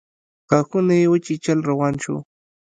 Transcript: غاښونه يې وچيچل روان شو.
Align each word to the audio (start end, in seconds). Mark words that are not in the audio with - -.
غاښونه 0.49 0.93
يې 0.99 1.05
وچيچل 1.11 1.59
روان 1.69 1.93
شو. 2.03 2.15